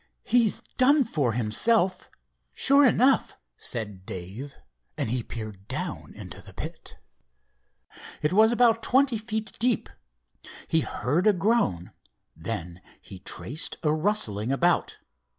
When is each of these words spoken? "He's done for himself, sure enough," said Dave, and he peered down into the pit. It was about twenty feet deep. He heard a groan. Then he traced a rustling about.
"He's 0.23 0.63
done 0.77 1.03
for 1.03 1.33
himself, 1.33 2.09
sure 2.53 2.87
enough," 2.87 3.37
said 3.55 4.03
Dave, 4.03 4.55
and 4.97 5.11
he 5.11 5.21
peered 5.21 5.67
down 5.67 6.13
into 6.15 6.41
the 6.41 6.55
pit. 6.55 6.97
It 8.23 8.33
was 8.33 8.51
about 8.51 8.81
twenty 8.81 9.19
feet 9.19 9.55
deep. 9.59 9.89
He 10.67 10.79
heard 10.79 11.27
a 11.27 11.33
groan. 11.33 11.91
Then 12.35 12.81
he 12.99 13.19
traced 13.19 13.77
a 13.83 13.91
rustling 13.93 14.51
about. 14.51 14.97